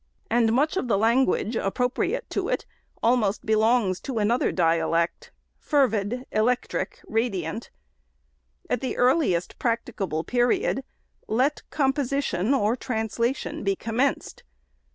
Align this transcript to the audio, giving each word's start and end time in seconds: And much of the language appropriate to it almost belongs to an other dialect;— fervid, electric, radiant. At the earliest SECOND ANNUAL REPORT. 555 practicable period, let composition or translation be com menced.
And 0.31 0.51
much 0.51 0.77
of 0.77 0.87
the 0.87 0.97
language 0.97 1.55
appropriate 1.55 2.27
to 2.31 2.49
it 2.49 2.65
almost 3.03 3.45
belongs 3.45 3.99
to 3.99 4.17
an 4.17 4.31
other 4.31 4.51
dialect;— 4.51 5.29
fervid, 5.59 6.25
electric, 6.31 7.01
radiant. 7.05 7.69
At 8.67 8.81
the 8.81 8.97
earliest 8.97 9.51
SECOND 9.51 9.57
ANNUAL 9.59 9.77
REPORT. 10.21 10.31
555 10.31 10.81
practicable 10.81 10.81
period, 10.81 10.83
let 11.27 11.69
composition 11.69 12.53
or 12.55 12.75
translation 12.75 13.63
be 13.63 13.75
com 13.75 13.97
menced. 13.97 14.41